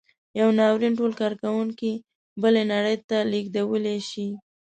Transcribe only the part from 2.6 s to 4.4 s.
نړۍ ته لېږدولی شي.